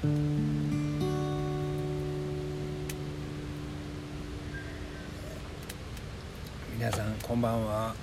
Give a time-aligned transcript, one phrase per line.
[0.00, 0.12] 皆
[6.92, 7.96] さんこんばんは。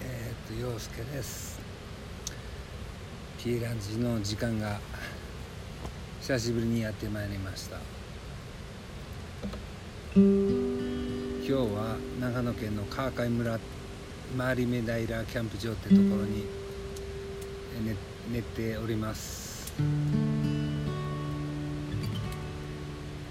[0.00, 1.60] えー、っと陽介です。
[3.36, 4.80] ピーランジの時間が
[6.22, 7.76] 久しぶりにやってまいりました。
[10.14, 10.22] 今
[11.44, 13.58] 日は長野県の川海村
[14.38, 16.46] 回り目平キャンプ場ってところに
[17.84, 17.94] 寝
[18.32, 19.74] 寝ております。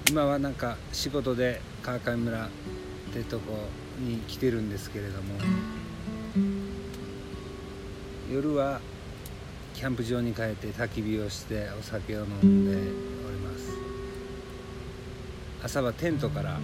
[0.07, 2.49] 今はなんか仕事で川上村っ
[3.13, 3.57] てとこ
[3.99, 5.33] に来てるんですけれども
[8.31, 8.81] 夜は
[9.73, 12.77] キャンプ場に帰って焚き火をしてお酒を飲んで
[13.27, 13.71] おります。
[15.63, 16.59] 朝はテントから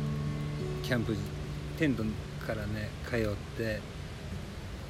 [0.83, 1.15] キャンプ
[1.77, 2.03] テント
[2.45, 3.19] からね通っ
[3.57, 3.81] て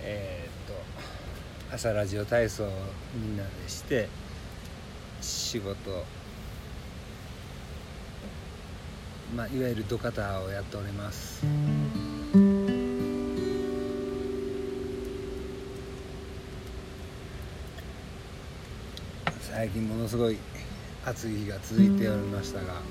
[0.03, 0.75] えー、っ
[1.69, 2.69] と朝ラジオ体操を
[3.15, 4.09] みんなでして
[5.21, 6.03] 仕事
[9.35, 11.45] まあ、いわゆる土方をやっております。
[19.41, 20.37] 最近ものすごい
[21.05, 22.81] 暑い日が続いておりましたが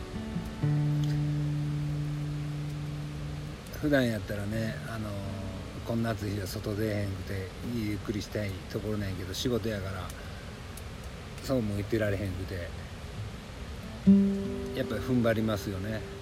[3.81, 5.09] 普段やったらねあの
[5.87, 10.07] こんな暑い日は外出へんくてゆっくりしたいところなんやけど仕事やから
[11.43, 12.69] そうも言ってられへんくて
[14.77, 16.20] やっぱり踏ん張りますよね。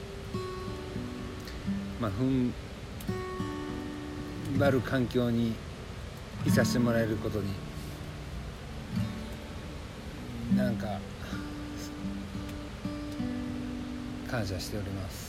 [2.00, 2.54] まあ踏ん
[4.58, 5.54] 張る環境に
[6.46, 7.46] いさせてもらえることに
[10.56, 10.98] なんか
[14.30, 15.28] 感謝しております。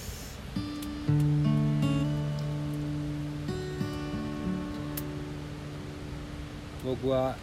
[6.86, 7.36] 僕は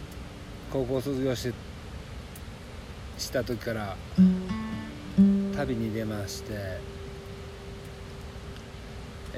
[0.71, 1.53] 高校卒業して
[3.17, 3.95] した時から
[5.55, 6.79] 旅に出まして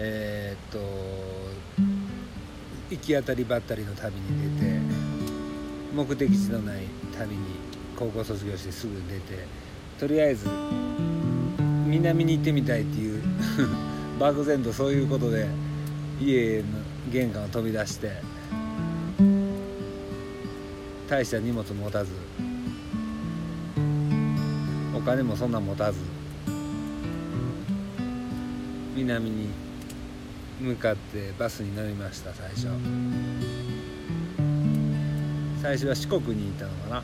[0.02, 0.80] えー、っと
[2.90, 4.80] 行き当たりばったりの旅に出て
[5.94, 6.84] 目的地のない
[7.18, 7.44] 旅に
[7.98, 9.46] 高校卒業してすぐ出て
[10.00, 10.48] とりあえず
[11.86, 13.22] 南に行ってみたいっていう
[14.18, 15.48] 漠然とそういうことで
[16.22, 16.66] 家の
[17.12, 18.14] 玄関を飛び出して
[21.10, 22.12] 大した荷物持たず
[24.96, 26.00] お金もそんな持たず
[28.96, 29.50] 南に
[30.60, 32.68] 向かってバスに乗りました最初。
[35.62, 37.04] 最初は四国にいたのかな。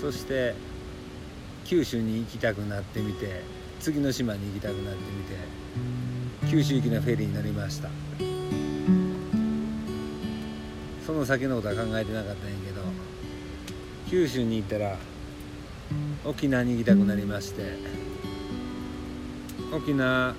[0.00, 0.54] そして
[1.64, 3.42] 九州に行きたくなってみて
[3.80, 7.88] 次の島に行きたくなってみて九州行きのフェリーに乗りました。
[11.06, 12.82] その先のことは考えてなかったんやけど
[14.10, 14.96] 九州に行ったら
[16.24, 18.07] 沖縄に行きたくなりまして。
[19.72, 20.34] 沖縄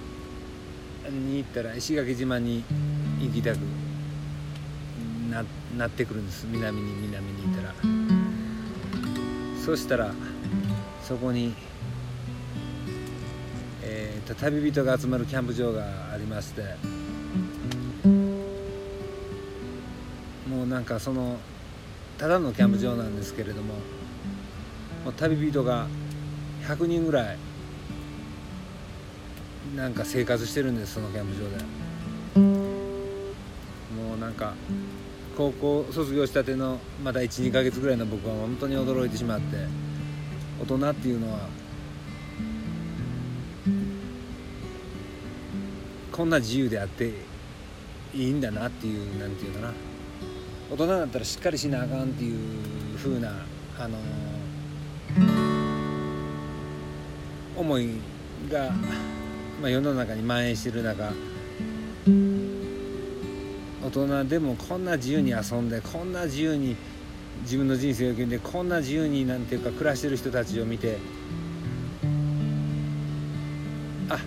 [1.10, 2.64] に行ったら石垣島に
[3.20, 3.58] 行きたく
[5.30, 5.44] な
[5.78, 6.48] なってくるんです。
[6.50, 7.76] 南に南に行ったら。
[9.64, 10.12] そしたら
[11.04, 11.54] そこに、
[13.84, 16.64] えーと、旅人が集まるキャンプ場がありまして。
[20.50, 21.38] もうなんかその
[22.18, 23.76] ただのキャンプ場なんですけれども
[25.06, 25.88] もう旅人が
[26.68, 27.38] 100人ぐらい
[29.76, 31.64] なんか生活してるんですそのキャンプ場で。
[33.96, 34.54] もうなんか
[35.38, 39.58] 高校卒業したてのまだ12ヶ月ぐらいの僕は本当に驚いてしまって
[40.62, 41.48] 大人っていうのは
[46.12, 47.14] こんな自由であって
[48.14, 49.74] いいんだなっていうなんていうかな。
[50.72, 53.44] 大人だったらしっかりしなあかんっていう風な
[53.80, 53.98] あの
[57.58, 57.90] 思い
[58.52, 58.72] が、
[59.62, 61.12] まあ、世の中に蔓延してる中
[63.84, 66.78] 大人でもこんな自由に遊んでこんな自由に
[67.42, 70.98] 自分の人生を決めてこんな自由になんていうか暮らしてる人たちを見て
[74.10, 74.20] あ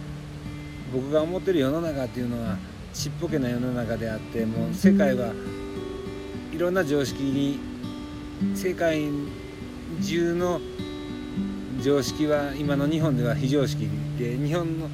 [0.92, 2.56] 僕が思ってる世の中っていうのは
[2.92, 5.32] ちっぽけな世の中であってもう世界は
[6.52, 7.58] いろんな常識に
[8.54, 9.08] 世界
[10.02, 10.60] 中の
[11.80, 13.88] 常識は今の日本では非常識
[14.18, 14.90] で日本の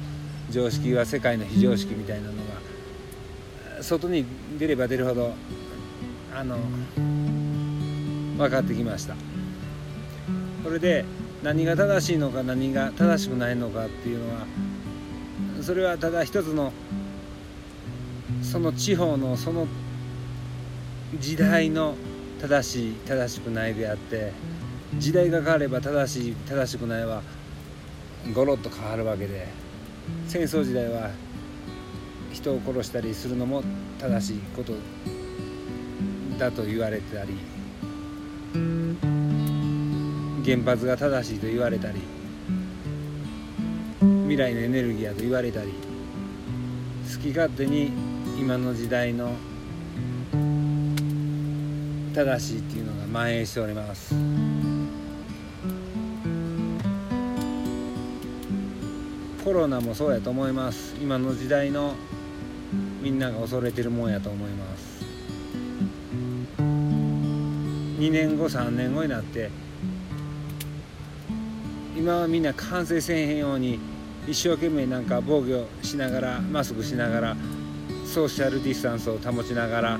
[0.51, 2.33] 常識は世界の非常識みたいなの
[3.77, 4.25] が外に
[4.57, 5.33] 出れば出るほど
[6.35, 6.57] あの
[8.37, 9.15] 分かってきました。
[10.63, 11.05] それで
[11.41, 14.45] 何が正しいのか何が正しくないのかっていうのは
[15.61, 16.73] それはただ一つの
[18.41, 19.67] その地方のその
[21.17, 21.95] 時代の
[22.41, 24.33] 正しい正しくないであって
[24.97, 27.21] 時代が変われば正しい正しくないは
[28.33, 29.47] ゴロッと変わるわけで
[30.27, 31.09] 戦争時代は
[32.31, 33.63] 人を殺したりするのも
[33.99, 34.73] 正しいこと
[36.37, 37.37] だと言われたり
[40.45, 42.01] 原発が正しいと言われたり
[43.99, 45.73] 未来のエネルギーやと言われたり
[47.11, 47.91] 好き勝手に
[48.39, 49.33] 今の時代の
[52.13, 54.58] 正しいっていうのが蔓延しております。
[59.49, 60.93] コロナもそうやと思います。
[61.01, 61.95] 今の時代の
[63.01, 65.03] みんなが恐れてるもんやと思います。
[66.59, 69.49] 2年後3年後になって
[71.97, 73.79] 今はみんな感染せえへんように
[74.27, 77.35] 一生懸命なんか防御しながらマスクしながら
[78.05, 79.99] ソーシャルディスタンスを保ちながら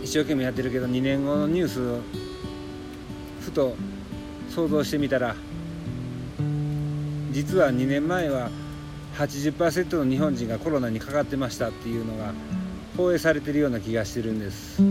[0.00, 1.80] 一生懸命やってるけど2年後のニュース
[3.40, 3.74] ふと
[4.48, 5.34] 想像してみたら
[7.30, 8.50] 実は2年前は
[9.16, 12.32] 80%の日本人がコロナにかかってましたっていうのが
[12.96, 14.82] 放映されてるような気がしてるんです。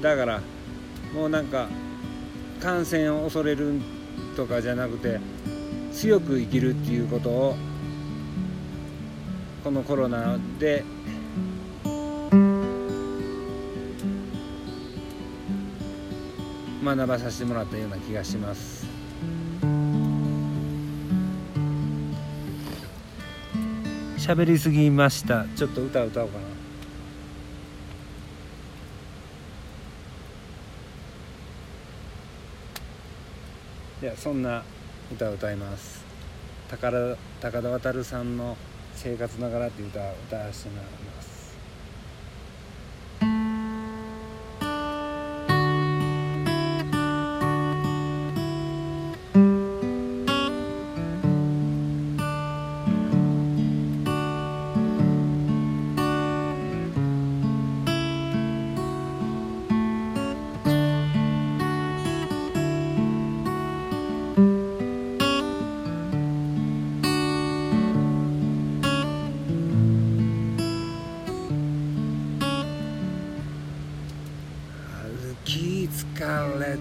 [0.00, 0.40] だから
[1.14, 1.68] もうなんか
[2.60, 3.80] 感染を恐れる
[4.36, 5.20] とかじゃなくて
[5.92, 7.56] 強く生きるっていうことを
[9.64, 10.84] このコロナで
[16.84, 18.86] 学ばさせてもらったような気がします。
[24.28, 25.46] 喋りすぎました。
[25.56, 26.44] ちょっと歌歌おうかな。
[34.02, 34.62] いやそんな
[35.10, 36.04] 歌を歌います。
[36.68, 38.58] 高田高田渉さんの
[38.94, 40.84] 「生活ながら」っていう歌を歌わせてもらい
[41.16, 41.37] ます。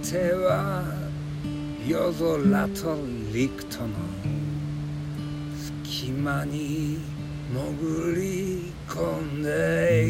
[0.02, 0.84] ては
[1.88, 2.98] 夜空と
[3.34, 3.90] 陸との
[5.86, 7.00] 隙間に
[7.52, 10.06] 潜り込んで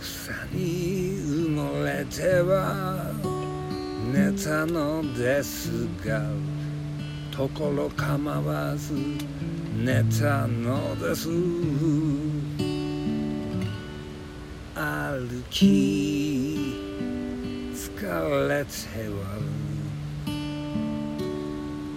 [0.00, 3.12] 草に埋もれては
[4.12, 6.22] 寝たのですが
[7.30, 8.94] ところ構わず
[9.76, 11.28] 寝たのです。
[14.74, 16.19] 歩き
[18.00, 18.70] 疲れて
[19.10, 19.36] は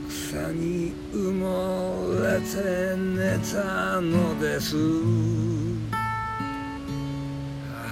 [0.09, 4.75] 草に埋もれて寝たのです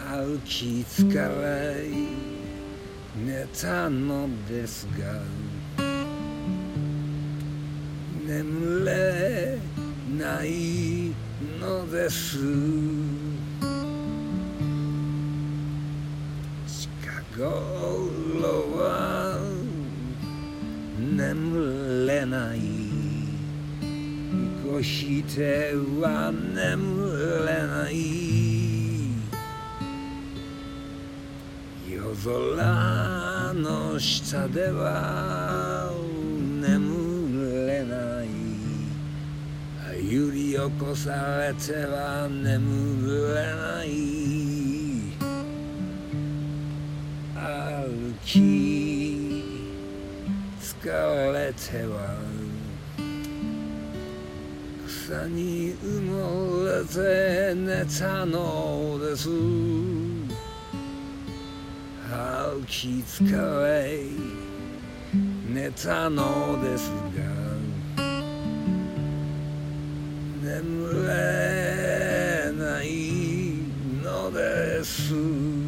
[0.10, 1.88] 歩き疲れ
[3.16, 5.22] 寝たのですが
[8.28, 9.58] 眠れ
[10.18, 11.14] ない
[11.62, 12.38] のです
[17.42, 17.50] 頃
[18.78, 19.40] は
[21.00, 22.60] 眠れない。
[24.64, 27.96] こしては眠れない。
[31.92, 35.92] 夜空の下では
[36.62, 38.28] 眠れない。
[40.14, 44.21] 揺り起こされては眠れない。
[48.22, 48.40] 歩き
[50.60, 52.16] 疲れては
[54.86, 59.28] 草に埋もれて寝たのです。
[62.10, 64.00] 歩き疲れ
[65.48, 67.02] 寝たのですが
[70.44, 72.86] 眠れない
[74.04, 75.61] のです。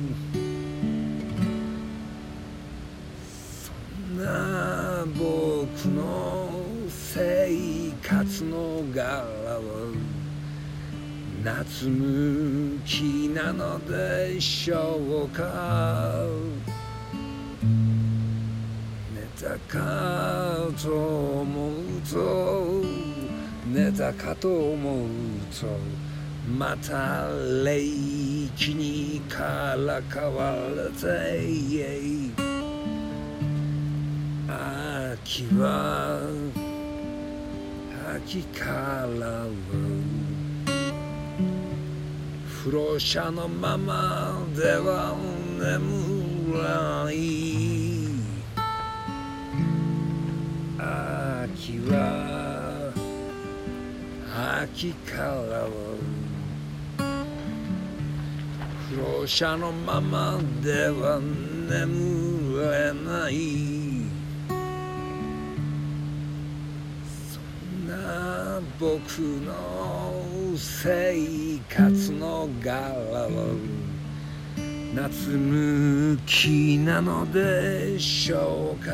[8.50, 9.94] の柄は
[11.44, 16.26] 夏向きなのでしょうか？
[19.14, 20.90] 寝たかと
[21.42, 21.74] 思う
[22.10, 22.82] と
[23.68, 25.08] 寝たかと思う
[25.60, 25.68] と
[26.58, 27.28] また
[27.64, 27.82] 霊
[28.56, 31.04] 気にからかわれて
[34.48, 36.20] 秋は
[38.16, 39.48] 秋からは
[42.46, 45.16] 不老者のままでは
[45.60, 47.16] 眠らない。
[50.78, 51.92] 秋は
[54.62, 55.70] 秋からは
[58.90, 64.03] 不老者のままでは眠れない。
[68.80, 73.30] 僕の生活の柄は
[74.96, 78.92] 夏向きなのでしょうか。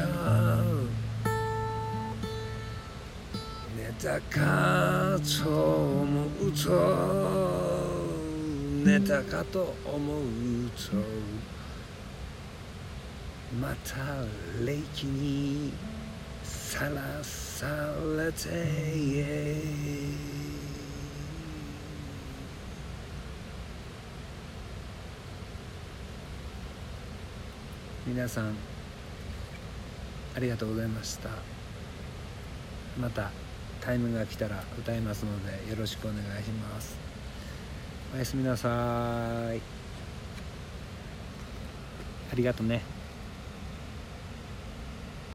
[3.77, 6.69] 寝たかと思うと。
[8.83, 10.97] 寝たかと思うと。
[13.61, 13.95] また
[14.65, 15.73] 霊気に
[16.69, 17.65] さらさ
[18.15, 18.47] れて
[28.05, 28.55] 皆さん
[30.35, 31.29] ありがとうございました。
[33.01, 33.31] また
[33.81, 36.95] タイムが来たら歌いますのでよろしくお願いします。
[38.13, 38.69] おやすみなさ
[39.55, 39.59] い。
[42.31, 42.98] ありがとね。